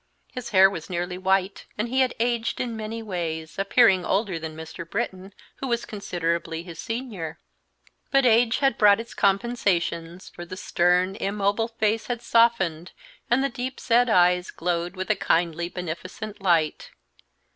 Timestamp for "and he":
1.77-1.99